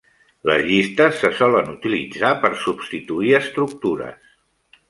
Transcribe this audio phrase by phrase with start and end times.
[0.49, 4.37] Les llistes se solen utilitzar per substituir estructures.